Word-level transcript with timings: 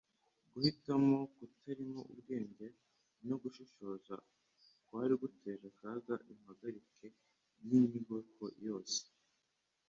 Guhitamo 0.53 1.15
kutarimo 1.35 1.99
ubwenge 2.11 2.67
no 3.27 3.35
gushishoza 3.41 4.15
kwari 4.87 5.13
guteza 5.21 5.65
akaga 5.73 6.15
impagarike 6.33 7.07
y'inyubako 7.67 8.45
yose. 8.65 9.01